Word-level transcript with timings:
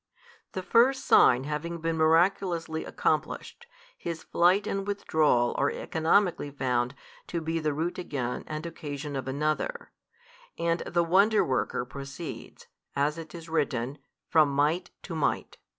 The 0.53 0.63
first 0.63 1.05
sign 1.05 1.43
having 1.43 1.77
been 1.77 1.95
miraculously 1.95 2.83
accomplished, 2.85 3.67
His 3.95 4.23
flight 4.23 4.65
and 4.65 4.87
withdrawal 4.87 5.53
are 5.59 5.69
economically 5.69 6.49
found 6.49 6.95
to 7.27 7.39
be 7.39 7.59
the 7.59 7.71
root 7.71 7.99
again 7.99 8.43
and 8.47 8.65
occasion 8.65 9.15
of 9.15 9.27
another, 9.27 9.91
and 10.57 10.79
the 10.87 11.05
Wonderworker 11.05 11.87
proceeds, 11.87 12.65
as 12.95 13.19
it 13.19 13.35
is 13.35 13.47
written, 13.47 13.99
from 14.27 14.49
might 14.49 14.89
to 15.03 15.13
might. 15.13 15.59